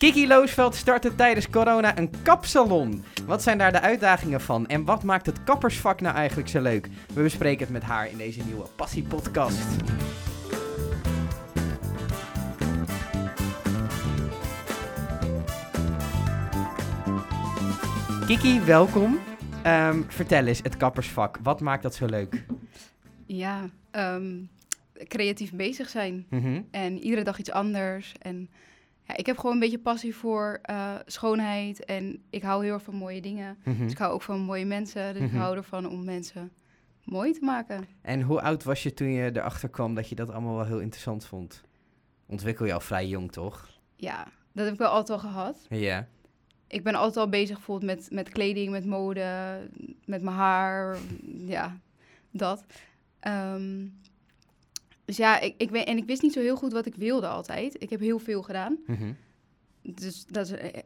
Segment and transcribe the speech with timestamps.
[0.00, 3.04] Kiki Loosveld startte tijdens corona een kapsalon.
[3.26, 6.88] Wat zijn daar de uitdagingen van en wat maakt het kappersvak nou eigenlijk zo leuk?
[7.14, 9.66] We bespreken het met haar in deze nieuwe Passie Podcast.
[18.26, 19.18] Kiki, welkom.
[19.62, 22.44] Ehm, vertel eens, het kappersvak, wat maakt dat zo leuk?
[23.26, 24.38] Ja, ehm,
[25.08, 26.26] creatief bezig zijn.
[26.30, 26.62] Mhm.
[26.70, 28.14] En iedere dag iets anders.
[28.18, 28.50] En
[29.10, 31.84] ja, ik heb gewoon een beetje passie voor eh, schoonheid.
[31.84, 33.58] En ik hou heel erg van mooie dingen.
[33.64, 33.82] Mhm.
[33.82, 35.12] Dus ik hou ook van mooie mensen.
[35.12, 35.34] Dus Mhm.
[35.34, 36.52] ik hou ervan om mensen
[37.04, 37.84] mooi te maken.
[38.02, 40.80] En hoe oud was je toen je erachter kwam dat je dat allemaal wel heel
[40.80, 41.62] interessant vond?
[42.26, 43.68] Ontwikkel je al vrij jong, toch?
[43.96, 45.66] Ja, dat heb ik wel altijd al gehad.
[45.68, 46.08] Ja.
[46.66, 49.58] Ik ben altijd al bezig bijvoorbeeld met, met kleding, met mode,
[50.04, 50.96] met mijn haar.
[51.46, 51.76] Ja,
[52.30, 52.64] dat.
[53.20, 53.86] Ehm,
[55.10, 57.26] dus ja, ik, ik weet, en ik wist niet zo heel goed wat ik wilde
[57.26, 57.82] altijd.
[57.82, 58.78] Ik heb heel veel gedaan.
[58.86, 59.12] Mhm.
[59.82, 60.82] Dus dat is een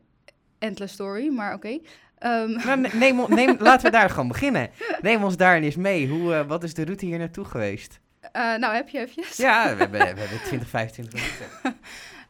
[0.58, 1.78] endless story, maar oké.
[2.18, 4.70] Ehm, Nou, ne- neem, neem, laten we daar gewoon beginnen.
[5.02, 6.08] Neem ons daar eens mee.
[6.08, 8.00] Hoe, eh, wat is de route hier naartoe geweest?
[8.32, 9.22] eh, nou, heb je even?
[9.36, 11.46] Ja, we hebben, we hebben 20, 25 minuten.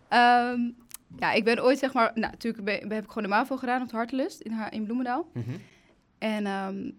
[0.08, 0.60] Ehm,
[1.18, 2.10] ja, ik ben ooit zeg maar...
[2.14, 5.28] Nou, natuurlijk ben, heb ik gewoon de MAVO gedaan op de Hartelust in, in Bloemendaal.
[5.32, 5.50] Mhm,
[6.18, 6.90] En ehm,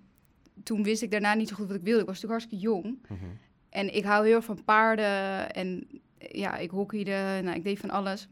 [0.64, 2.02] toen wist ik daarna niet zo goed wat ik wilde.
[2.02, 2.98] Ik was natuurlijk hartstikke jong.
[3.08, 3.26] mhm.
[3.76, 5.52] En ik hou heel erg van paarden.
[5.54, 5.88] En
[6.18, 7.40] ja, ik hockeyde.
[7.44, 8.28] Nou, ik deed van alles.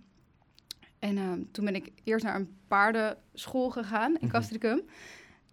[0.99, 4.31] En ehm, toen ben ik eerst naar een paardenschool gegaan in Mhm.
[4.31, 4.81] Castricum.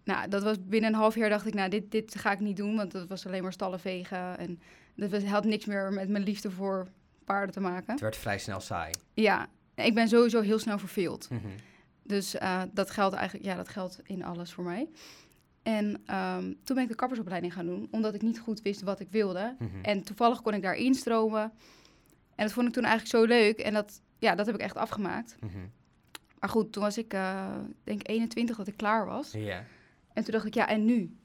[0.03, 2.57] Nou, dat was binnen een half jaar dacht ik, nou, dit, dit ga ik niet
[2.57, 2.75] doen.
[2.75, 4.37] Want dat was alleen maar stallen vegen.
[4.37, 4.59] En
[4.95, 6.87] dat was, had niks meer met mijn liefde voor
[7.25, 7.91] paarden te maken.
[7.91, 8.91] Het werd vrij snel saai.
[9.13, 11.29] Ja, ik ben sowieso heel snel verveeld.
[11.29, 11.41] Mhm.
[12.03, 14.89] Dus eh, dat geldt eigenlijk, ja, dat geldt in alles voor mij.
[15.63, 18.99] En ehm, toen ben ik de kappersopleiding gaan doen, omdat ik niet goed wist wat
[18.99, 19.55] ik wilde.
[19.59, 19.81] Mhm.
[19.81, 21.51] En toevallig kon ik daar instromen.
[22.35, 23.59] En dat vond ik toen eigenlijk zo leuk.
[23.59, 25.37] En dat, ja, dat heb ik echt afgemaakt.
[25.39, 25.59] Mhm.
[26.39, 29.33] Maar goed, toen was ik, eh, denk 21 dat ik klaar was.
[30.13, 31.15] En toen dacht ik, ja, en nu?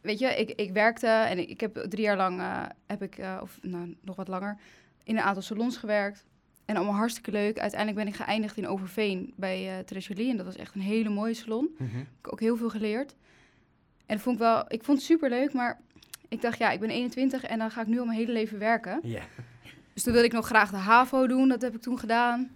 [0.00, 3.18] Weet je, ik, ik werkte en ik, ik heb drie jaar lang, eh, heb ik,
[3.18, 4.58] eh, of nou, nog wat langer,
[5.04, 6.24] in een aantal salons gewerkt.
[6.68, 7.58] En allemaal hartstikke leuk.
[7.58, 10.30] Uiteindelijk ben ik geëindigd in Overveen bij Treasury.
[10.30, 11.68] En dat was echt een hele mooie salon.
[11.78, 11.96] Mhm.
[11.96, 13.14] heb ik ook heel veel geleerd.
[14.06, 15.80] En dat vond ik wel, ik vond het super leuk, maar
[16.28, 18.58] ik dacht, ja, ik ben 21 en dan ga ik nu al mijn hele leven
[18.58, 19.00] werken.
[19.02, 19.22] Ja.
[19.92, 22.50] Dus toen wilde ik nog graag de HAVO doen, dat heb ik toen gedaan.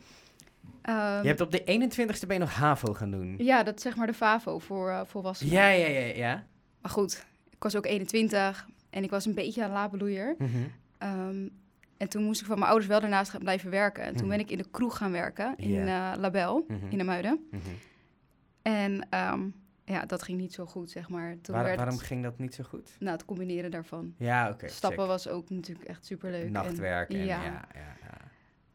[0.83, 3.35] Ehm, Je hebt op de 21ste ben je nog HAVO gaan doen.
[3.39, 5.53] Ja, dat is zeg maar de FAVO voor eh, volwassenen.
[5.53, 6.45] Ja, ja, ja, ja.
[6.81, 10.35] Maar goed, ik was ook 21 en ik was een beetje een laadbloeier.
[10.39, 10.49] Mhm.
[10.99, 11.49] Ehm,
[12.03, 14.03] en toen moest ik van mijn ouders wel daarnaast gaan blijven werken.
[14.03, 14.31] En toen Mhm.
[14.37, 16.87] ben ik in de kroeg gaan werken, in eh, Label, Mhm.
[16.89, 17.47] in de Muiden.
[17.51, 17.61] Mhm.
[18.63, 19.41] En ehm,
[19.85, 21.37] ja, dat ging niet zo goed, zeg maar.
[21.43, 22.97] Toen Waar- werd waarom ging dat niet zo goed?
[22.99, 24.15] nou, het combineren daarvan.
[24.19, 24.69] Ja, oké.
[24.69, 25.09] Stappen check.
[25.09, 26.45] was ook natuurlijk echt superleuk.
[26.45, 27.25] En- Nachtwerk en, ja.
[27.25, 27.43] ja.
[27.45, 28.17] Ja, ja,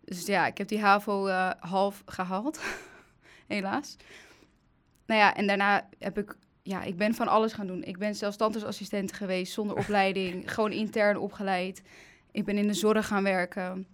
[0.03, 2.59] Dus ja, ik heb die HAVO eh, half gehaald,
[3.47, 3.95] helaas.
[5.05, 7.83] Nou ja, en daarna heb ik, ja, ik ben van alles gaan doen.
[7.83, 11.81] Ik ben zelfstandigheidsassistent geweest, zonder opleiding, gewoon intern opgeleid.
[12.37, 13.87] Ik ben in de zorg gaan werken.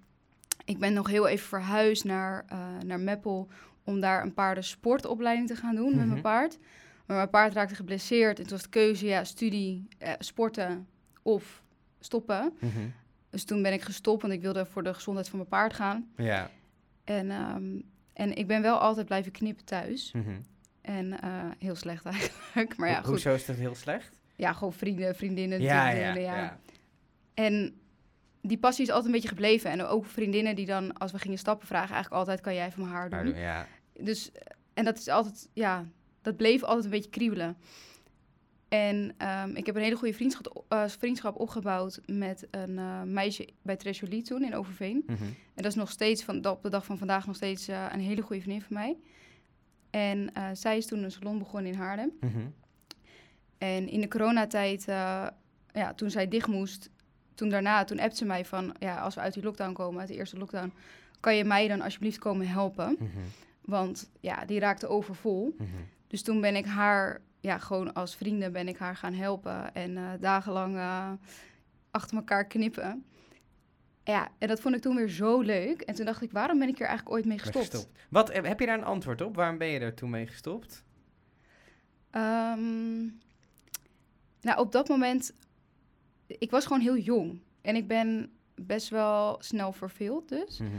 [0.66, 3.48] Ik ben nog heel even verhuisd naar, eh, naar Meppel
[3.84, 6.08] om daar een paardensportopleiding te gaan doen met Mhm.
[6.10, 6.58] mijn paard.
[7.06, 10.88] Maar mijn paard raakte geblesseerd en toen was de keuze, ja, studie, eh, sporten
[11.22, 11.64] of
[12.00, 12.54] stoppen.
[12.60, 12.72] Mhm.
[13.30, 16.08] Dus toen ben ik gestopt, want ik wilde voor de gezondheid van mijn paard gaan.
[16.18, 16.50] Ja.
[17.04, 17.80] En, ehm,
[18.14, 20.12] en ik ben wel altijd blijven knippen thuis.
[20.12, 20.30] Mhm.
[20.82, 21.30] En eh,
[21.60, 22.78] heel slecht eigenlijk.
[22.78, 23.10] Maar ja, Ho- goed.
[23.10, 24.12] Hoezo is dat heel slecht?
[24.36, 25.62] Ja, gewoon vrienden, vriendinnen.
[25.62, 26.58] Ja, dit ja, ja.
[27.34, 27.76] En
[28.44, 29.72] die passie is altijd een beetje gebleven.
[29.72, 32.42] En ook vriendinnen die dan, als we gingen stappen, vragen eigenlijk altijd...
[32.42, 33.36] kan jij van mijn haar doen?
[33.36, 33.68] Ja.
[34.00, 34.32] Dus,
[34.74, 35.86] en dat is altijd, ja,
[36.22, 37.58] dat bleef altijd een beetje kriebelen.
[38.68, 43.48] En ehm, ik heb een hele goede vriendschap, eh, vriendschap opgebouwd met een eh, meisje
[43.62, 45.04] bij Treasury toen in Overveen.
[45.06, 45.24] Mhm.
[45.24, 48.00] En dat is nog steeds, van, op de dag van vandaag, nog steeds eh, een
[48.00, 48.98] hele goede vriendin van mij.
[49.94, 52.12] En eh, zij is toen een salon begonnen in Haarlem.
[52.20, 52.40] Mhm.
[53.58, 55.28] En in de coronatijd, eh,
[55.72, 56.90] ja, toen zij dicht moest,
[57.36, 60.10] toen daarna, toen appte ze mij van, ja, als we uit die lockdown komen, uit
[60.10, 60.74] de eerste lockdown,
[61.20, 62.96] kan je mij dan alsjeblieft komen helpen?
[63.00, 63.08] Mhm.
[63.62, 65.56] Want ja, die raakte overvol.
[65.58, 65.70] Mhm.
[66.08, 69.74] Dus toen ben ik haar, ja, gewoon als vrienden ben ik haar gaan helpen.
[69.74, 71.12] En eh, dagenlang eh,
[71.92, 73.06] achter elkaar knippen.
[74.04, 75.82] Ja, en dat vond ik toen weer zo leuk.
[75.82, 77.66] En toen dacht ik, waarom ben ik hier eigenlijk ooit mee gestopt?
[77.66, 78.00] gestopt.
[78.10, 79.36] Wat, eh, heb je daar een antwoord op?
[79.36, 80.84] Waarom ben je er toen mee gestopt?
[82.10, 83.02] Ehm,
[84.42, 85.34] nou, op dat moment,
[86.40, 87.40] ik was gewoon heel jong.
[87.62, 90.58] En ik ben best wel snel verveeld dus.
[90.58, 90.72] Mhm.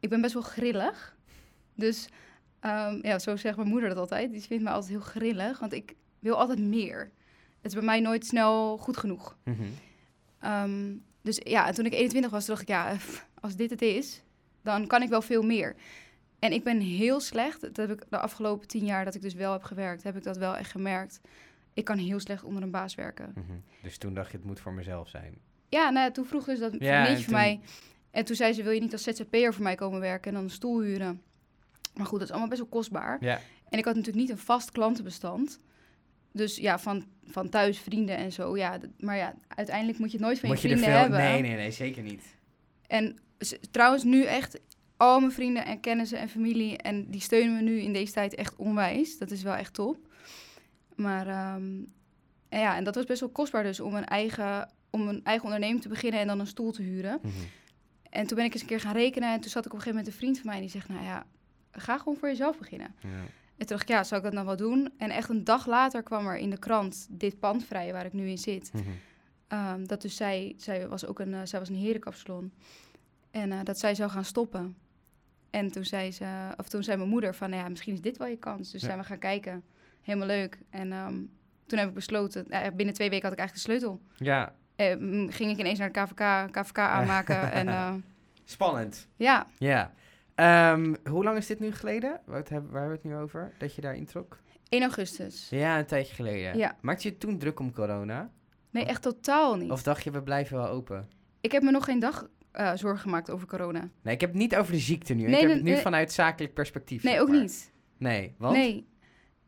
[0.00, 1.16] Ik ben best wel grillig.
[1.74, 2.08] Dus
[2.60, 4.32] ehm, ja, zo zegt mijn moeder dat altijd.
[4.32, 7.10] Die vindt mij altijd heel grillig, want ik wil altijd meer.
[7.60, 9.36] Het is bij mij nooit snel goed genoeg.
[9.44, 9.62] Mhm.
[10.38, 12.96] Ehm, dus ja, en toen ik 21 was, dacht ik, ja,
[13.40, 14.22] als dit het is,
[14.62, 15.76] dan kan ik wel veel meer.
[16.38, 17.60] En ik ben heel slecht.
[17.60, 20.22] Dat heb ik de afgelopen tien jaar dat ik dus wel heb gewerkt, heb ik
[20.22, 21.20] dat wel echt gemerkt.
[21.74, 23.32] Ik kan heel slecht onder een baas werken.
[23.34, 23.52] Mhm.
[23.82, 25.34] Dus toen dacht je, het moet voor mezelf zijn.
[25.68, 27.60] Ja, nou, toen vroeg dus dat Ja, van toen- mij.
[28.10, 30.44] En toen zei ze, wil je niet als ZZP'er voor mij komen werken en dan
[30.44, 31.22] een stoel huren?
[31.94, 33.16] Maar goed, dat is allemaal best wel kostbaar.
[33.20, 33.40] Ja.
[33.68, 35.60] En ik had natuurlijk niet een vast klantenbestand.
[36.32, 38.56] Dus ja, van, van thuis, vrienden en zo.
[38.56, 41.02] Ja, maar ja, uiteindelijk moet je het nooit van Moet je je vrienden veel...
[41.02, 41.18] hebben.
[41.30, 42.22] Nee, nee, nee, zeker niet.
[42.86, 43.18] En
[43.70, 44.60] trouwens, nu echt
[44.96, 46.76] al mijn vrienden en kennissen en familie.
[46.78, 49.18] En die steunen me nu in deze tijd echt onwijs.
[49.18, 49.96] Dat is wel echt top.
[50.96, 51.64] Maar ehm,
[52.48, 55.44] en ja, en dat was best wel kostbaar dus om een eigen, om een eigen
[55.44, 57.18] onderneming te beginnen en dan een stoel te huren.
[57.22, 57.32] Mhm.
[58.10, 59.32] En toen ben ik eens een keer gaan rekenen.
[59.32, 61.04] En toen zat ik op een gegeven moment een vriend van mij die zegt, nou
[61.04, 61.26] ja,
[61.70, 62.94] ga gewoon voor jezelf beginnen.
[63.00, 63.08] Ja.
[63.08, 64.92] En toen dacht ik, ja, zou ik dat nou wel doen?
[64.98, 68.12] En echt een dag later kwam er in de krant dit pand vrij waar ik
[68.12, 68.70] nu in zit.
[68.72, 68.82] Mhm.
[69.48, 72.52] Ehm, dat dus zij, zij was ook een, eh, zij was een herenkapsalon.
[73.30, 74.76] En eh, dat zij zou gaan stoppen.
[75.50, 78.16] En toen zei ze, of toen zei mijn moeder van, nou ja, misschien is dit
[78.16, 78.70] wel je kans.
[78.70, 78.86] Dus Ja.
[78.86, 79.64] zijn we gaan kijken.
[80.02, 80.58] Helemaal leuk.
[80.70, 81.14] En ehm,
[81.66, 82.46] toen heb ik besloten,
[82.76, 84.00] binnen twee weken had ik eigenlijk de sleutel.
[84.16, 84.54] ja,
[84.98, 87.52] m, ging ik ineens naar de KVK, KVK aanmaken.
[87.52, 87.94] en eh,
[88.44, 89.08] spannend.
[89.16, 89.92] ja, Ja.
[90.34, 92.20] Ehm, hoe lang is dit nu geleden?
[92.26, 93.52] Wat hebben, waar hebben we het nu over?
[93.58, 94.38] Dat je daar introk?
[94.68, 95.46] 1 augustus.
[95.50, 96.56] Ja, een tijdje geleden.
[96.58, 96.76] Ja.
[96.80, 98.30] Maakte je toen druk om corona?
[98.70, 99.70] Nee, echt totaal niet.
[99.70, 101.08] Of dacht je, we blijven wel open?
[101.40, 103.88] Ik heb me nog geen dag eh, zorgen gemaakt over corona.
[104.02, 105.22] Nee, ik heb het niet over de ziekte nu.
[105.22, 105.80] Nee, ik heb nee, het nu nee.
[105.80, 107.02] vanuit zakelijk perspectief.
[107.02, 107.40] Nee, ook maar.
[107.40, 107.72] niet.
[107.98, 108.56] Nee, want?
[108.56, 108.86] Nee.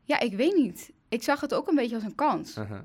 [0.05, 0.93] Ja, ik weet niet.
[1.09, 2.57] Ik zag het ook een beetje als een kans.
[2.57, 2.79] Uh-huh.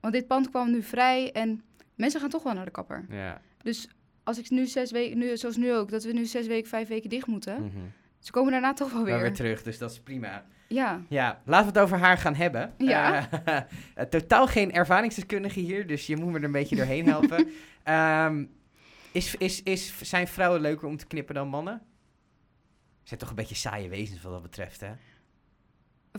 [0.00, 1.62] Want dit pand kwam nu vrij en
[1.94, 3.06] mensen gaan toch wel naar de kapper.
[3.08, 3.40] Ja.
[3.62, 3.88] Dus
[4.22, 6.88] als ik nu zes weken, nu, zoals nu ook, dat we nu zes weken, vijf
[6.88, 7.62] weken dicht moeten.
[7.64, 7.78] Mhm.
[8.18, 9.20] Ze komen daarna toch wel Maar weer.
[9.20, 10.44] weer terug, dus dat is prima.
[10.68, 11.02] Ja.
[11.08, 12.74] Ja, laten we het over haar gaan hebben.
[12.78, 13.28] Ja.
[13.44, 13.56] Eh,
[13.94, 17.48] eh, totaal geen ervaringsdeskundige hier, dus je moet me er een beetje doorheen helpen.
[17.82, 18.44] Ehm,
[19.12, 21.82] is, is, is, zijn vrouwen leuker om te knippen dan mannen?
[23.02, 24.90] Zijn toch een beetje saaie wezens wat dat betreft, hè?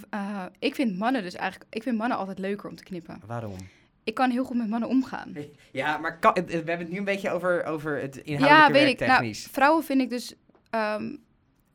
[0.10, 3.22] Eh, ik vind mannen dus eigenlijk, ik vind mannen altijd leuker om te knippen.
[3.26, 3.56] Waarom?
[4.04, 5.34] Ik kan heel goed met mannen omgaan.
[5.72, 8.82] Ja, maar kan- we hebben het nu een beetje over, over het Ja, inhoudelijke weet
[8.82, 9.00] werk ik.
[9.08, 9.48] Nou, technisch.
[9.52, 10.34] vrouwen vind ik dus,
[10.70, 11.16] ehm,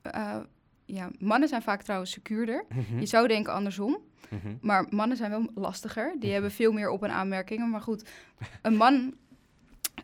[0.03, 0.37] eh,
[0.85, 2.65] ja, mannen zijn vaak trouwens secuurder.
[2.69, 3.99] Mhm, Je zou denken andersom.
[4.29, 4.55] mhm.
[4.61, 6.11] Maar mannen zijn wel lastiger.
[6.13, 6.33] Die Mhm.
[6.33, 7.71] hebben veel meer op- en aanmerkingen.
[7.71, 8.09] Maar goed,
[8.63, 9.15] een man...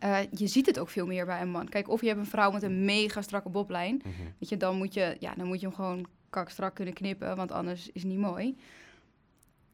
[0.00, 1.69] eh, je ziet het ook veel meer bij een man.
[1.69, 3.94] Kijk, of je hebt een vrouw met een mega strakke boblijn.
[4.05, 4.11] Mhm.
[4.38, 7.36] Weet je, dan moet je, ja, dan moet je hem gewoon kakstrak kunnen knippen.
[7.36, 8.56] Want anders is het niet mooi.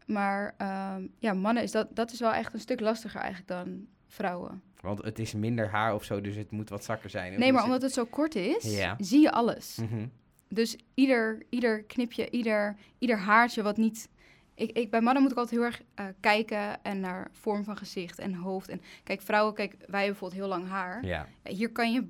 [0.07, 3.87] Maar ehm, ja, mannen, is dat, dat is wel echt een stuk lastiger eigenlijk dan
[4.07, 4.63] vrouwen.
[4.81, 7.39] Want het is minder haar of zo, dus het moet wat zakker zijn.
[7.39, 8.95] Nee, maar is omdat het zo kort is, Ja.
[8.99, 9.77] zie je alles.
[9.77, 10.07] Mhm.
[10.49, 14.09] Dus ieder, ieder knipje, ieder, ieder haartje wat niet...
[14.55, 17.77] Ik, ik, bij mannen moet ik altijd heel erg eh, kijken en naar vorm van
[17.77, 18.69] gezicht en hoofd.
[18.69, 21.05] En kijk, vrouwen, kijk, wij hebben bijvoorbeeld heel lang haar.
[21.05, 22.07] Ja, Hier kan je...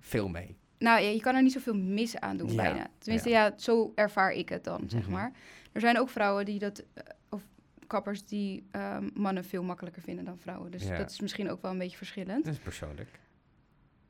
[0.00, 0.56] veel mee.
[0.84, 2.86] Nou je kan er niet zoveel mis aan doen Ja, bijna.
[2.98, 3.52] Tenminste, ja.
[3.56, 5.10] zo ervaar ik het dan, zeg Mhm.
[5.12, 5.32] maar.
[5.72, 6.84] Er zijn ook vrouwen die dat...
[6.94, 7.42] eh, of
[7.86, 10.70] kappers die ehm, mannen veel makkelijker vinden dan vrouwen.
[10.70, 10.96] Dus Ja.
[10.96, 12.44] dat is misschien ook wel een beetje verschillend.
[12.44, 13.08] Dat is persoonlijk.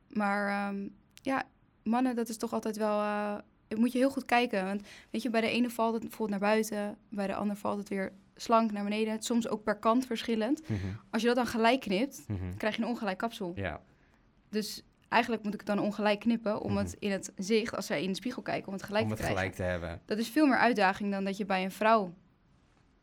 [0.09, 0.89] Maar ehm,
[1.23, 1.43] ja,
[1.83, 3.01] mannen, dat is toch altijd wel...
[3.01, 3.37] eh,
[3.77, 4.65] moet je heel goed kijken.
[4.65, 6.97] Want weet je, bij de ene valt het bijvoorbeeld naar buiten.
[7.09, 9.23] Bij de ander valt het weer slank naar beneden.
[9.23, 10.69] Soms ook per kant verschillend.
[10.69, 10.79] Mhm,
[11.11, 12.57] Als je dat dan gelijk knipt, mhm.
[12.57, 13.53] krijg je een ongelijk kapsel.
[13.57, 13.81] Ja,
[14.49, 16.61] Dus eigenlijk moet ik het dan ongelijk knippen...
[16.61, 16.83] om Mhm.
[16.83, 18.67] het in het zicht, als zij in de spiegel kijken...
[18.67, 19.43] om het gelijk om te het krijgen.
[19.53, 20.01] gelijk te hebben.
[20.07, 22.15] Dat is veel meer uitdaging dan dat je bij een vrouw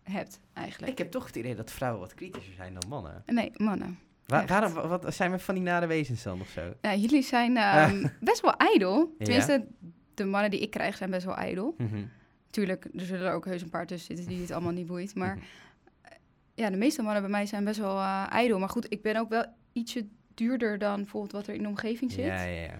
[0.03, 0.91] hebt, eigenlijk.
[0.91, 3.24] Ik heb toch het idee dat vrouwen wat kritischer zijn dan mannen.
[3.25, 4.00] Nee, mannen.
[4.25, 4.50] Wa- Echt.
[4.50, 6.74] waarom, wa- wat, zijn we van die nare wezens dan of zo?
[6.81, 9.15] Nou, jullie zijn ehm, best wel ijdel.
[9.17, 9.25] Ja.
[9.25, 9.65] Tenminste,
[10.13, 11.75] de mannen die ik krijg zijn best wel ijdel.
[11.77, 12.03] Mhm.
[12.50, 15.15] Tuurlijk, er zullen er ook heus een paar tussen zitten die het allemaal niet boeit.
[15.15, 15.46] Maar Mhm.
[16.55, 18.60] ja, de meeste mannen bij mij zijn best wel eh ijdel.
[18.60, 20.05] Maar goed, ik ben ook wel ietsje
[20.41, 22.25] duurder dan bijvoorbeeld wat er in de omgeving zit.
[22.25, 22.77] Ja, ja, ja.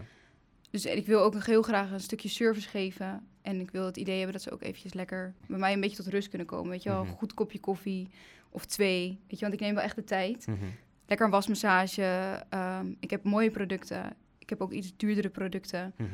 [0.70, 3.28] Dus ik wil ook nog heel graag een stukje service geven.
[3.42, 5.96] En ik wil het idee hebben dat ze ook eventjes lekker bij mij een beetje
[6.04, 6.70] tot rust kunnen komen.
[6.72, 7.12] Weet je wel, Mhm.
[7.12, 8.10] een goed kopje koffie
[8.50, 9.20] of twee.
[9.28, 10.48] Weet je, want ik neem wel echt de tijd.
[10.48, 10.58] Mhm.
[11.06, 12.44] Lekker een wasmassage.
[12.50, 14.14] ehm, ik heb mooie producten.
[14.38, 15.94] Ik heb ook iets duurdere producten.
[15.98, 16.10] Mhm.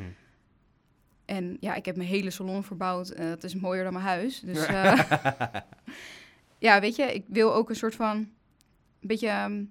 [1.26, 3.10] En ja, ik heb mijn hele salon verbouwd.
[3.10, 4.40] Eh dat is mooier dan mijn huis.
[4.40, 5.00] Dus eh,
[6.58, 8.18] ja, weet je, ik wil ook een soort van...
[8.18, 9.64] een beetje ehm,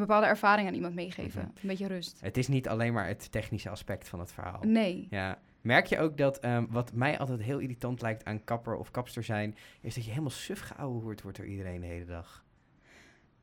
[0.00, 1.40] een bepaalde ervaring aan iemand meegeven.
[1.40, 1.50] Mhm.
[1.62, 2.18] Een beetje rust.
[2.20, 4.60] het is niet alleen maar het technische aspect van het verhaal.
[4.62, 5.06] Nee.
[5.10, 5.38] Ja.
[5.60, 9.22] Merk je ook dat, ehm, wat mij altijd heel irritant lijkt aan kapper of kapster
[9.24, 12.44] zijn, is dat je helemaal suf geouwehoerd wordt door iedereen de hele dag.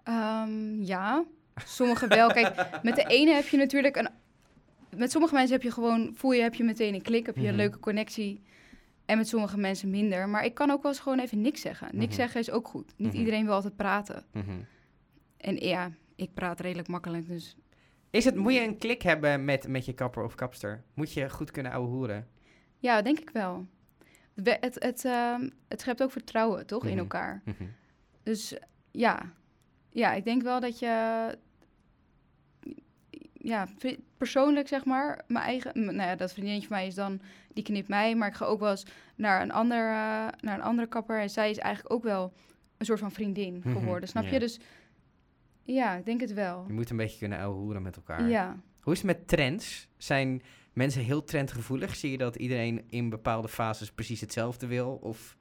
[0.04, 1.24] Ehm, ja,
[1.66, 2.30] sommige wel.
[2.32, 4.10] Kijk, met de ene heb je natuurlijk een...
[4.98, 6.12] Met sommige mensen heb je gewoon...
[6.16, 7.50] Voel je, heb je meteen een klik, heb je Mhm.
[7.50, 8.42] een leuke connectie.
[9.06, 10.30] En met sommige mensen minder.
[10.30, 11.88] Maar ik kan ook wel eens gewoon even niks zeggen.
[11.92, 12.16] Niks Mhm.
[12.22, 12.94] zeggen is ook goed.
[12.98, 13.18] Niet Mhm.
[13.18, 14.24] iedereen wil altijd praten.
[14.32, 14.50] Mhm.
[15.38, 17.56] En ja, ik praat redelijk makkelijk, dus...
[18.10, 20.84] Is het, moet je een klik hebben met, met je kapper of kapster?
[20.94, 22.28] Moet je goed kunnen ouwehoeren?
[22.78, 23.68] Ja, denk ik wel.
[24.36, 27.00] Het, het, het, ehm, het schept ook vertrouwen, toch, in Mhm.
[27.00, 27.42] elkaar.
[27.46, 27.64] Mhm.
[28.24, 28.56] Dus
[28.92, 29.32] ja.
[29.90, 30.88] ja, ik denk wel dat je...
[33.34, 33.68] Ja,
[34.18, 35.84] persoonlijk zeg maar, mijn eigen...
[35.86, 37.22] Nou ja, dat vriendinnetje van mij is dan...
[37.54, 40.62] Die knipt mij, maar ik ga ook wel eens naar een, ander, eh, naar een
[40.62, 41.20] andere kapper.
[41.20, 42.34] En zij is eigenlijk ook wel
[42.78, 44.30] een soort van vriendin Mhm, geworden, snap ja.
[44.32, 44.40] je?
[44.40, 44.60] Dus
[45.64, 46.64] ja, ik denk het wel.
[46.68, 48.30] Je moet een beetje kunnen ouwehoeren met elkaar.
[48.30, 48.60] Ja.
[48.82, 49.88] Hoe is het met trends?
[49.98, 50.42] Zijn
[50.74, 51.96] mensen heel trendgevoelig?
[51.96, 55.00] Zie je dat iedereen in bepaalde fases precies hetzelfde wil?
[55.02, 55.38] Of...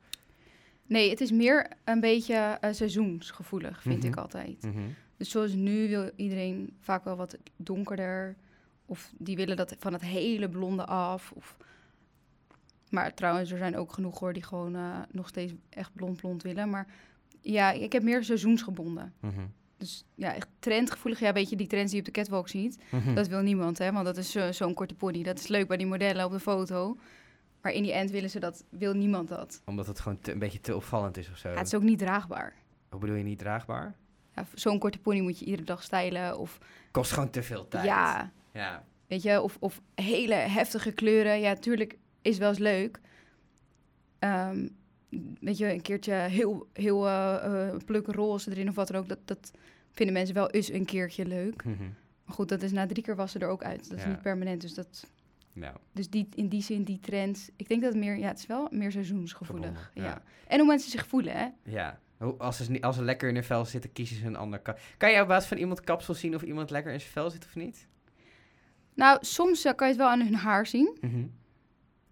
[0.86, 4.06] Nee, het is meer een beetje eh, seizoensgevoelig, vind Mhm.
[4.06, 4.62] ik altijd.
[4.62, 4.80] Mhm.
[5.16, 8.36] Dus zoals nu wil iedereen vaak wel wat donkerder.
[8.86, 11.32] Of die willen dat van het hele blonde af.
[11.32, 11.56] Of...
[12.90, 16.70] Maar trouwens, er zijn ook genoeg hoor die gewoon eh, nog steeds echt blond-blond willen.
[16.70, 16.86] Maar
[17.40, 19.12] ja, ik heb meer seizoensgebonden.
[19.20, 19.40] Mhm.
[19.82, 21.20] Dus ja, echt trendgevoelig.
[21.20, 22.78] Ja, weet je, die trends die je op de catwalk ziet.
[22.90, 23.14] Mhm.
[23.14, 23.92] Dat wil niemand, hè.
[23.92, 25.22] Want dat is zo- zo'n korte pony.
[25.22, 26.96] Dat is leuk bij die modellen op de foto.
[27.62, 29.62] Maar in die end willen ze dat, wil niemand dat.
[29.64, 31.48] Omdat het gewoon te- een beetje te opvallend is of zo.
[31.50, 32.54] Ja, het is ook niet draagbaar.
[32.90, 33.94] Hoe bedoel je niet draagbaar?
[34.34, 36.38] Ja, zo'n korte pony moet je iedere dag stylen.
[36.38, 36.58] Of
[36.90, 37.84] Kost gewoon te veel tijd.
[37.84, 38.84] ja, Ja.
[39.06, 41.40] weet je, of, of hele heftige kleuren.
[41.40, 43.00] Ja, tuurlijk is wel eens leuk.
[44.18, 44.68] Ehm,
[45.40, 49.08] weet je, een keertje heel, heel eh eh, plukken roze erin of wat dan ook.
[49.08, 49.50] Dat, dat
[49.92, 51.64] vinden mensen wel eens een keertje leuk.
[51.64, 51.82] Mhm.
[52.24, 53.88] Maar goed, dat is na drie keer wassen er ook uit.
[53.88, 54.60] Dat is niet permanent.
[54.60, 55.06] Dus, dat,
[55.52, 57.50] Nou, dus die, in die zin, die trends.
[57.56, 59.90] Ik denk dat het meer, ja, het is wel meer seizoensgevoelig.
[59.94, 60.02] Ja.
[60.04, 60.22] ja.
[60.46, 61.48] En hoe mensen zich voelen, hè?
[61.62, 61.98] ja.
[62.38, 65.10] Als ze, als ze lekker in hun vel zitten, kiezen ze een ander ka- Kan
[65.10, 67.54] je op basis van iemand kapsel zien of iemand lekker in zijn vel zit of
[67.54, 67.86] niet?
[68.94, 70.96] Nou, soms eh, kan je het wel aan hun haar zien.
[71.00, 71.24] Mhm.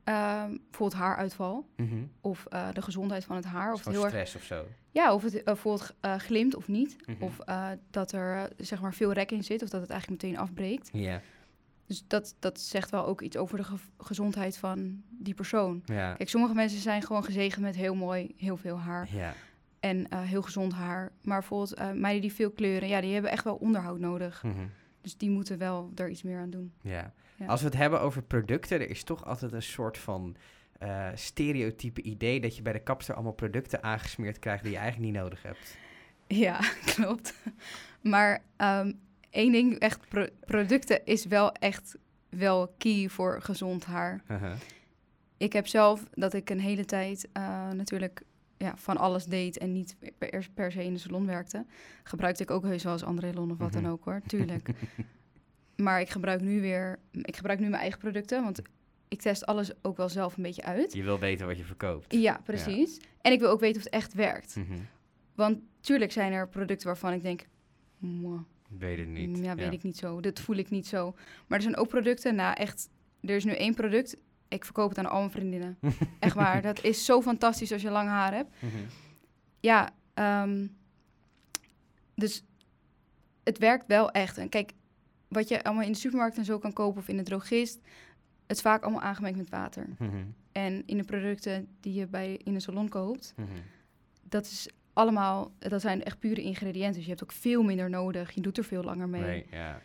[0.04, 1.66] Ehm, bijvoorbeeld haaruitval.
[1.76, 1.94] Mhm.
[2.20, 3.72] Of eh, de gezondheid van het haar.
[3.72, 4.66] Of het heel erg stress of zo.
[4.90, 6.96] Ja, of het eh, bijvoorbeeld eh, glimt of niet.
[7.06, 7.22] Mhm.
[7.22, 9.62] Of eh, dat er zeg maar veel rek in zit.
[9.62, 10.88] Of dat het eigenlijk meteen afbreekt.
[10.92, 11.20] Ja.
[11.86, 15.82] Dus dat, dat zegt wel ook iets over de ge- gezondheid van die persoon.
[15.84, 16.12] Ja.
[16.14, 19.08] Kijk, sommige mensen zijn gewoon gezegend met heel mooi, heel veel haar.
[19.12, 19.32] Ja.
[19.80, 21.12] En heel gezond haar.
[21.22, 24.42] Maar bijvoorbeeld meiden die veel kleuren, ja, die hebben echt wel onderhoud nodig.
[24.42, 24.54] Mhm.
[25.00, 26.72] Dus die moeten wel er iets meer aan doen.
[26.82, 27.12] Ja.
[27.36, 27.46] Ja.
[27.46, 30.36] Als we het hebben over producten, er is toch altijd een soort van
[30.80, 35.12] eh, stereotype idee dat je bij de kapster allemaal producten aangesmeerd krijgt die je eigenlijk
[35.12, 35.76] niet nodig hebt.
[36.26, 36.58] Ja,
[36.94, 37.34] klopt.
[38.02, 38.92] Maar ehm,
[39.30, 41.96] één ding, echt pro- producten is wel echt
[42.28, 44.20] wel key voor gezond haar.
[44.26, 44.54] Haha.
[45.36, 48.22] Ik heb zelf dat ik een hele tijd eh, natuurlijk
[48.56, 51.64] ja, van alles deed en niet per, per se in de salon werkte.
[52.02, 53.82] Gebruikte ik ook heus wel eens Andrelon of wat Mhm.
[53.82, 54.68] dan ook hoor, tuurlijk.
[55.76, 58.62] maar ik gebruik nu weer, ik gebruik nu mijn eigen producten, want
[59.10, 60.92] ik test alles ook wel zelf een beetje uit.
[60.92, 62.14] Je wil weten wat je verkoopt.
[62.14, 63.00] Ja, precies.
[63.20, 64.56] En ik wil ook weten of het echt werkt.
[64.56, 64.78] Mhm.
[65.34, 67.46] Want tuurlijk zijn er producten waarvan ik denk,
[67.98, 68.40] "Mwah,
[68.78, 69.38] Weet het niet.
[69.38, 70.20] Ja, weet ik niet zo.
[70.20, 71.14] Dit voel ik niet zo.
[71.46, 72.88] Maar er zijn ook producten, nou echt,
[73.20, 74.16] er is nu één product.
[74.48, 75.78] Ik verkoop het aan al mijn vriendinnen.
[76.18, 76.62] echt waar.
[76.62, 78.50] Dat is zo fantastisch als je lang haar hebt.
[78.58, 78.74] Mhm.
[79.60, 80.66] Ja, ehm,
[82.14, 82.44] dus
[83.44, 84.38] het werkt wel echt.
[84.38, 84.72] En kijk,
[85.28, 87.80] wat je allemaal in de supermarkt en zo kan kopen of in de drogist,
[88.50, 89.86] het is vaak allemaal aangemengd met water.
[89.98, 90.16] Mhm.
[90.52, 93.48] En in de producten die je bij in een salon koopt, Mhm.
[94.22, 96.92] dat is allemaal, dat zijn echt pure ingrediënten.
[96.94, 98.30] Dus je hebt ook veel minder nodig.
[98.30, 99.22] Je doet er veel langer mee.
[99.22, 99.80] Nee, ja.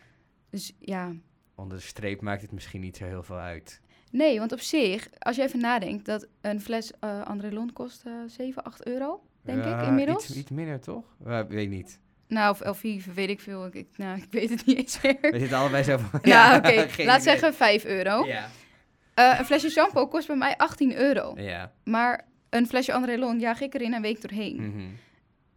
[0.49, 1.13] Dus ja,
[1.55, 3.81] Onder de streep maakt het misschien niet zo heel veel uit.
[4.11, 8.11] Nee, want op zich, als je even nadenkt, dat een fles eh Andrelon kost eh
[8.27, 10.29] 7, 8 euro, denk Ja, ik, inmiddels.
[10.29, 11.15] Iets, iets minder, toch?
[11.27, 11.99] Uh, weet niet.
[12.27, 13.65] Nou, of Elfive, weet ik veel.
[13.71, 15.17] Ik, nou, ik weet het niet eens meer.
[15.21, 16.19] We zitten allebei zo van...
[16.21, 17.33] nou, oké, geen laat idee.
[17.33, 18.25] zeggen 5 euro.
[18.25, 18.49] Ja.
[19.13, 21.33] Eh, een flesje shampoo kost bij mij 18 euro.
[21.37, 21.71] Ja.
[21.83, 24.55] Maar een flesje Andrelon jaag ik er in een week doorheen.
[24.55, 24.85] Mhm.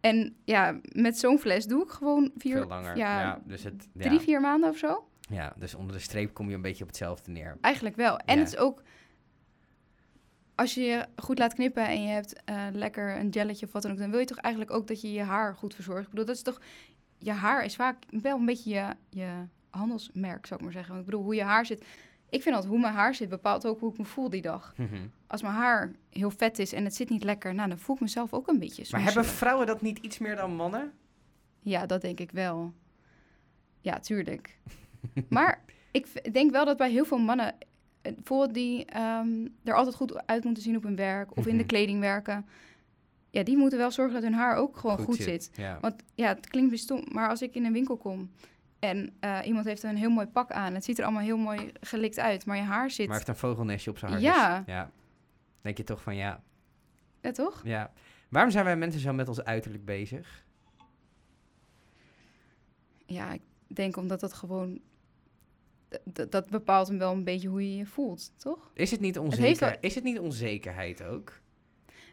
[0.00, 2.96] En ja, met zo'n fles doe ik gewoon vier, Veel langer.
[2.96, 4.02] ja, Ja, dus het, ja.
[4.08, 5.08] drie, vier maanden of zo.
[5.30, 7.56] ja, dus onder de streep kom je een beetje op hetzelfde neer.
[7.60, 8.18] Eigenlijk wel.
[8.18, 8.40] En Ja.
[8.44, 8.82] het is ook...
[10.58, 13.82] Als je je goed laat knippen en je hebt eh, lekker een gelletje of wat
[13.82, 13.98] dan ook...
[13.98, 16.02] dan wil je toch eigenlijk ook dat je je haar goed verzorgt.
[16.04, 16.60] Ik bedoel, dat is toch...
[17.18, 19.30] Je haar is vaak wel een beetje je, je
[19.70, 20.94] handelsmerk, zou ik maar zeggen.
[20.94, 21.84] Want ik bedoel, hoe je haar zit...
[22.30, 24.74] Ik vind altijd hoe mijn haar zit bepaalt ook hoe ik me voel die dag.
[24.76, 24.96] Mhm.
[25.26, 27.54] Als mijn haar heel vet is en het zit niet lekker...
[27.54, 30.36] Nou, dan voel ik mezelf ook een beetje Maar hebben vrouwen dat niet iets meer
[30.36, 30.92] dan mannen?
[31.60, 32.72] Ja, dat denk ik wel.
[33.80, 34.58] Ja, tuurlijk.
[35.28, 37.54] maar ik v- denk wel dat bij heel veel mannen,
[38.14, 41.58] bijvoorbeeld die ehm, er altijd goed uit moeten zien op hun werk of in de
[41.58, 41.66] Mhm.
[41.66, 42.46] kleding werken,
[43.30, 45.50] ja, die moeten wel zorgen dat hun haar ook gewoon goed, zit.
[45.54, 45.78] Ja.
[45.80, 48.30] Want ja, het klinkt weer stom, maar als ik in een winkel kom
[48.78, 51.72] en eh, iemand heeft een heel mooi pak aan, het ziet er allemaal heel mooi
[51.80, 54.20] gelikt uit, maar je haar zit, Maar heeft een vogelnestje op zijn haar.
[54.20, 54.56] Ja.
[54.58, 54.90] dus ja.
[55.60, 56.42] Denk je toch van ja.
[57.20, 57.60] ja toch?
[57.64, 57.92] ja.
[58.28, 60.44] Waarom zijn wij mensen zo met ons uiterlijk bezig?
[63.06, 64.80] Ja, ik denk omdat dat gewoon
[66.28, 68.70] dat bepaalt hem wel een beetje hoe je je voelt, toch?
[68.74, 69.68] Is het niet onzeker?
[69.68, 71.40] wel- Is het niet onzekerheid ook?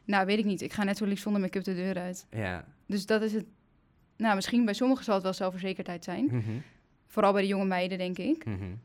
[0.06, 0.62] Nou, weet ik niet.
[0.62, 2.28] Ik ga net zo lief zonder make-up de deur uit.
[2.30, 2.66] Ja.
[2.86, 3.46] Dus dat is het.
[4.18, 6.26] Nou, misschien bij sommigen zal het wel zelfverzekerdheid zijn.
[6.26, 6.52] Mhm.
[7.08, 8.46] Vooral bij de jonge meiden, denk ik.
[8.46, 8.76] Mhm.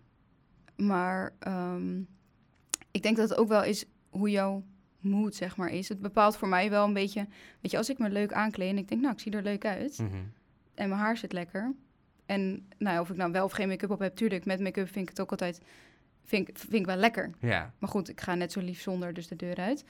[0.76, 1.99] Maar ehm,
[2.90, 4.62] ik denk dat het ook wel is hoe jouw
[5.00, 5.88] mood, zeg maar, is.
[5.88, 7.26] Het bepaalt voor mij wel een beetje...
[7.61, 9.64] Weet je, als ik me leuk aankleed en ik denk, nou, ik zie er leuk
[9.64, 9.99] uit...
[9.99, 10.14] Mhm.
[10.75, 11.75] en mijn haar zit lekker...
[12.30, 14.16] en nou, of ik nou wel of geen make-up op heb...
[14.16, 15.60] tuurlijk, met make-up vind ik het ook altijd...
[16.25, 17.30] vind, ik- vind ik wel lekker.
[17.40, 17.72] Ja.
[17.78, 19.84] Maar goed, ik ga net zo lief zonder dus de deur uit.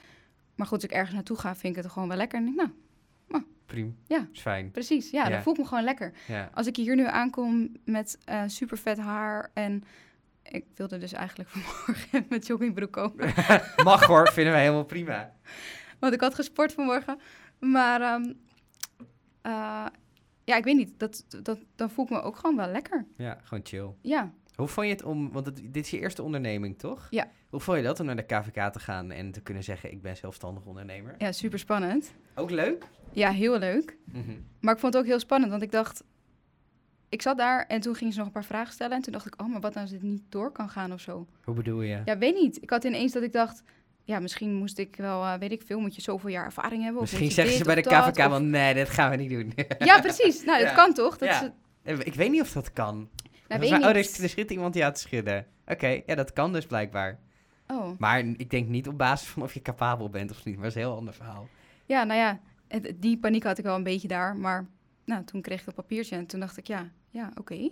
[0.55, 2.39] Maar goed, als ik ergens naartoe ga, vind ik het gewoon wel lekker.
[2.39, 2.61] En denk ik,
[3.27, 3.91] nou, Prima.
[4.07, 4.27] Ja.
[4.33, 4.71] Is fijn.
[4.71, 5.09] precies.
[5.09, 5.29] Ja, Ja.
[5.29, 6.13] dan voel ik me gewoon lekker.
[6.27, 6.49] Ja.
[6.53, 9.83] Als ik hier nu aankom met eh super vet haar en...
[10.43, 13.33] Ik wilde dus eigenlijk vanmorgen met joggingbroek komen.
[13.83, 15.33] Mag hoor, vinden wij helemaal prima.
[15.99, 17.19] Want ik had gesport vanmorgen.
[17.59, 18.33] Maar ehm,
[19.41, 19.85] eh,
[20.51, 20.99] ja, ik weet niet.
[20.99, 23.05] Dat, dat, dan voel ik me ook gewoon wel lekker.
[23.17, 23.89] Ja, gewoon chill.
[24.01, 24.31] Ja.
[24.55, 27.07] Hoe vond je het om, want het- dit is je eerste onderneming, toch?
[27.09, 27.27] Ja.
[27.49, 30.01] Hoe vond je dat om naar de KVK te gaan en te kunnen zeggen, ik
[30.01, 31.15] ben zelfstandig ondernemer?
[31.17, 32.13] ja, super spannend.
[32.35, 32.85] Ook leuk?
[33.11, 33.97] Ja, heel leuk.
[34.05, 34.31] Mhm.
[34.59, 36.03] Maar ik vond het ook heel spannend, want ik dacht...
[37.09, 38.95] Ik zat daar en toen gingen ze nog een paar vragen stellen.
[38.95, 40.99] En toen dacht ik, oh, maar wat nou als dit niet door kan gaan of
[41.01, 41.27] zo?
[41.43, 42.01] Hoe bedoel je?
[42.05, 42.61] Ja, weet niet.
[42.61, 43.63] Ik had ineens dat ik dacht...
[44.03, 47.01] Ja, misschien moest ik wel, eh, weet ik veel, moet je zoveel jaar ervaring hebben.
[47.01, 49.53] Of Misschien zeggen ze bij de KVK of- wel, nee, dat gaan we niet doen.
[49.89, 50.43] Ja, precies.
[50.45, 50.75] Nou, dat Ja.
[50.75, 51.17] kan toch?
[51.17, 51.35] Dat Ja.
[51.41, 51.49] is
[51.83, 53.09] het- ik weet niet of dat kan.
[53.47, 55.45] nou, weet oh, er, is, er schiet iemand die aan het schudden.
[55.67, 57.19] Oké, ja, dat kan dus blijkbaar.
[57.67, 57.99] Oh.
[57.99, 60.55] Maar ik denk niet op basis van of je capabel bent of niet.
[60.55, 61.47] Maar dat is een heel ander verhaal.
[61.85, 64.35] Ja, nou ja, het- die paniek had ik wel een beetje daar.
[64.37, 64.65] Maar
[65.05, 67.69] nou, toen kreeg ik dat papiertje en toen dacht ik, ja, ja oké.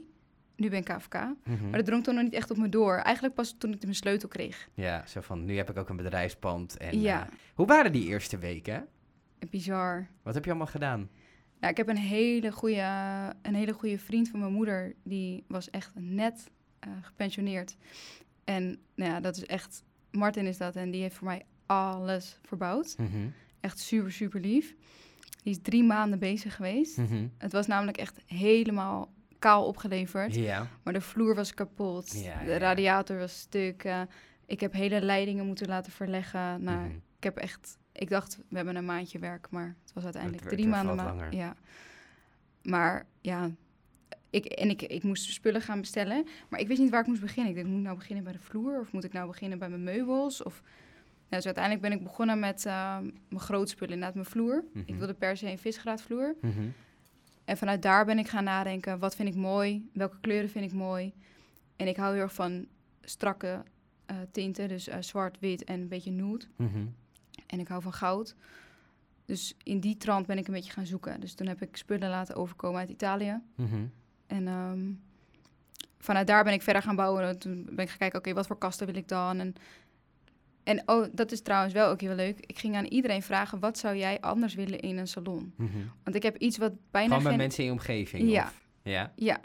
[0.60, 1.14] Nu ben ik KVK.
[1.14, 1.64] Mhm.
[1.64, 2.96] Maar dat drong toen nog niet echt op me door.
[2.96, 4.70] Eigenlijk pas toen ik mijn sleutel kreeg.
[4.74, 6.78] Ja, zo van, nu heb ik ook een bedrijfspand.
[6.78, 8.88] En, ja, eh, hoe waren die eerste weken?
[9.50, 10.08] bizar.
[10.24, 11.10] Wat heb je allemaal gedaan?
[11.60, 12.82] Nou, ik heb een hele goede,
[13.42, 14.96] een hele goede vriend van mijn moeder.
[15.04, 16.50] Die was echt net
[16.80, 17.78] eh, gepensioneerd.
[18.44, 19.84] En nou ja, dat is echt...
[20.12, 22.96] Martin is dat en die heeft voor mij alles verbouwd.
[22.98, 23.28] Mhm.
[23.60, 24.76] Echt super, super lief.
[25.44, 26.98] Die is drie maanden bezig geweest.
[26.98, 27.28] Mhm.
[27.38, 30.36] Het was namelijk echt helemaal kaal opgeleverd.
[30.36, 30.68] Ja.
[30.84, 32.22] Maar de vloer was kapot.
[32.24, 33.84] Ja, de radiator was stuk.
[33.84, 34.02] eh,
[34.46, 36.64] ik heb hele leidingen moeten laten verleggen.
[36.64, 36.96] Nou, Mhm.
[37.18, 37.78] ik heb echt...
[37.92, 40.96] Ik dacht, we hebben een maandje werk, maar het was uiteindelijk drie maanden.
[40.96, 41.34] ma- langer.
[41.36, 41.56] Ja.
[42.64, 43.50] Maar ja,
[44.30, 46.26] ik, en ik, ik moest spullen gaan bestellen.
[46.50, 47.50] Maar ik wist niet waar ik moest beginnen.
[47.52, 48.80] Ik dacht, moet ik nou beginnen bij de vloer?
[48.80, 50.44] Of moet ik nou beginnen bij mijn meubels?
[50.44, 50.62] Of...
[51.30, 52.98] Nou, dus uiteindelijk ben ik begonnen met eh,
[53.30, 54.64] mijn grootspullen, inderdaad mijn vloer.
[54.74, 54.84] Mhm.
[54.86, 56.36] Ik wilde per se een visgraatvloer.
[56.42, 56.60] Mhm.
[57.50, 59.90] En vanuit daar ben ik gaan nadenken, wat vind ik mooi?
[59.94, 61.14] Welke kleuren vind ik mooi?
[61.76, 62.66] En ik hou heel erg van
[63.02, 63.64] strakke
[64.06, 66.46] eh, tinten, dus eh, zwart, wit en een beetje nude.
[66.56, 66.86] Mhm.
[67.48, 68.36] En ik hou van goud.
[69.26, 71.20] Dus in die trant ben ik een beetje gaan zoeken.
[71.20, 73.42] Dus toen heb ik spullen laten overkomen uit Italië.
[73.56, 73.86] Mhm.
[74.28, 74.92] En ehm,
[75.98, 77.40] vanuit daar ben ik verder gaan bouwen.
[77.40, 79.40] Toen ben ik gaan kijken, oké, wat voor kasten wil ik dan?
[79.40, 79.56] En,
[80.70, 82.40] en oh, dat is trouwens wel ook heel leuk.
[82.40, 85.54] Ik ging aan iedereen vragen, wat zou jij anders willen in een salon?
[85.56, 85.78] Mhm.
[86.04, 87.42] Want ik heb iets wat bijna Gewoon bij geen...
[87.42, 88.30] mensen in je omgeving?
[88.30, 88.44] Ja.
[88.44, 88.68] Of?
[88.84, 89.14] Ja.
[89.16, 89.40] Ja,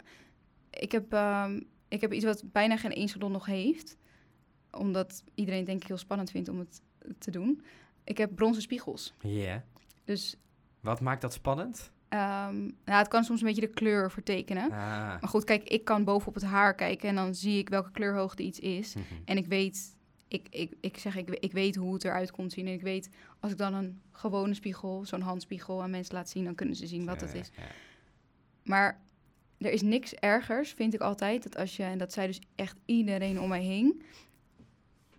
[0.69, 3.97] ik heb, ehm, ik heb iets wat bijna geen één salon nog heeft.
[4.71, 6.81] Omdat iedereen denk ik heel spannend vindt om het
[7.17, 7.61] te doen.
[8.03, 9.13] Ik heb bronzen spiegels.
[9.19, 9.63] Ja.
[10.03, 10.35] Dus
[10.79, 11.91] Wat maakt dat spannend?
[12.09, 14.63] ehm, nou, het kan soms een beetje de kleur vertekenen.
[14.63, 14.69] Ah.
[14.69, 17.91] Maar goed, kijk, ik kan boven op het haar kijken en dan zie ik welke
[17.91, 18.93] kleurhoogte iets is.
[18.95, 19.03] Mhm.
[19.25, 19.94] En ik weet,
[20.35, 22.67] ik, ik, ik zeg, ik, ik weet hoe het eruit komt zien.
[22.67, 26.43] En ik weet, als ik dan een gewone spiegel, zo'n handspiegel aan mensen laat zien,
[26.43, 27.51] dan kunnen ze zien wat het Ja, is.
[28.63, 29.01] Maar
[29.57, 32.77] er is niks ergers, vind ik altijd, dat als je, en dat zei dus echt
[32.85, 34.01] iedereen om mij heen,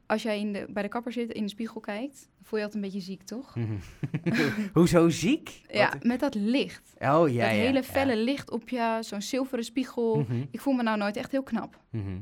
[0.07, 2.85] als jij in de, bij de kapper zit, in de spiegel kijkt, voel je altijd
[2.85, 3.55] een beetje ziek, toch?
[3.57, 3.77] Mhm.
[4.73, 5.61] Hoezo ziek?
[5.69, 6.93] Ja, Wat- met dat licht.
[6.95, 7.47] Oh, ja, dat ja.
[7.47, 7.83] hele ja.
[7.83, 10.17] felle licht op je, zo'n zilveren spiegel.
[10.21, 10.45] Mhm.
[10.51, 11.81] Ik voel me nou nooit echt heel knap.
[11.91, 12.19] Mhm.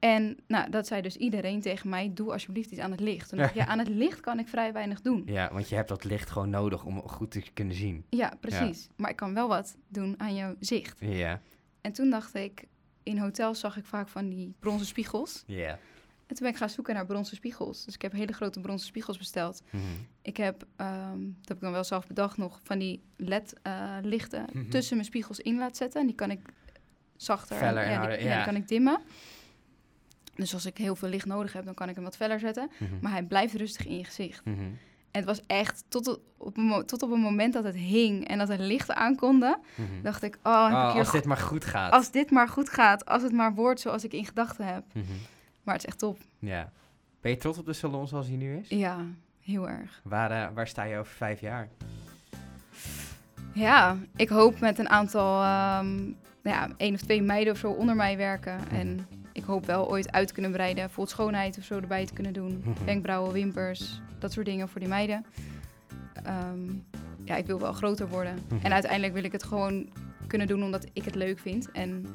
[0.00, 3.28] En nou, dat zei dus iedereen tegen mij, doe alsjeblieft iets aan het licht.
[3.28, 5.22] Toen dacht ik, ja, aan het licht kan ik vrij weinig doen.
[5.26, 8.04] Ja, want je hebt dat licht gewoon nodig om goed te kunnen zien.
[8.10, 8.88] Ja, precies.
[8.96, 10.98] Maar ik kan wel wat doen aan jouw zicht.
[11.00, 11.40] Ja,
[11.80, 12.64] En toen dacht ik,
[13.02, 15.42] in hotels zag ik vaak van die bronzen spiegels.
[15.46, 15.78] ja.
[16.26, 17.84] En toen ben ik gaan zoeken naar bronzen spiegels.
[17.84, 19.62] Dus ik heb hele grote bronzen spiegels besteld.
[19.70, 19.82] Mhm.
[20.22, 24.68] Ik heb, ehm, dat heb ik dan wel zelf bedacht nog, van die LED-lichten Mhm.
[24.68, 26.00] tussen mijn spiegels in laten zetten.
[26.00, 26.40] En die kan ik
[27.16, 28.36] zachter Feller en ja, die, harder, ja, ja.
[28.36, 29.00] die kan ik dimmen.
[30.40, 32.70] Dus als ik heel veel licht nodig heb, dan kan ik hem wat feller zetten.
[32.78, 32.90] Mhm.
[33.00, 34.44] Maar hij blijft rustig in je gezicht.
[34.44, 34.58] Mhm.
[35.10, 38.38] En het was echt tot, op- een, tot op een moment dat het hing en
[38.38, 39.88] dat er lichten aankonden, Mhm.
[40.02, 41.92] dacht ik, oh, Oh, ik hier als dit maar goed gaat.
[41.92, 44.84] als dit maar goed gaat, als het maar wordt zoals ik in gedachten heb.
[45.62, 46.18] Maar het is echt top.
[46.38, 46.72] Ja.
[47.20, 48.68] Ben je trots op de salon zoals hij nu is?
[48.68, 48.96] Ja,
[49.40, 50.00] heel erg.
[50.04, 51.68] Waar, eh, waar sta je over vijf jaar?
[53.54, 55.96] Ja, ik hoop met een aantal, ehm,
[56.42, 58.58] nou ja, één of twee meiden of zo onder mij werken.
[58.70, 60.84] En ik hoop wel ooit uit te kunnen breiden.
[60.84, 62.64] Bijvoorbeeld schoonheid of zo erbij te kunnen doen.
[62.84, 65.24] Wenkbrauwen, wimpers, dat soort dingen voor die meiden.
[66.24, 66.72] Ehm,
[67.24, 68.38] ja, ik wil wel groter worden.
[68.62, 69.88] En uiteindelijk wil ik het gewoon
[70.26, 71.70] kunnen doen omdat ik het leuk vind.
[71.70, 72.06] En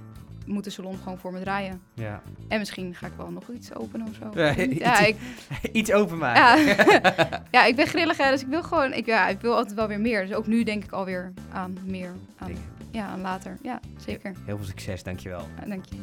[0.45, 1.81] moet de salon gewoon voor me draaien.
[1.93, 2.21] Ja.
[2.47, 4.39] En misschien ga ik wel nog iets openen of zo.
[4.41, 5.15] Ja, Ja, iets- ik,
[5.79, 6.65] Iets openmaken.
[6.65, 7.03] ja.
[7.51, 9.87] ja, ik ben grillig, hè, dus ik wil gewoon, ik, ja, ik wil altijd wel
[9.87, 10.25] weer meer.
[10.27, 12.51] Dus ook nu denk ik alweer aan meer, aan,
[12.91, 13.57] ja, aan later.
[13.61, 14.33] Ja, zeker.
[14.45, 15.47] Heel veel succes, dankjewel.
[15.59, 15.95] Ja, dank je.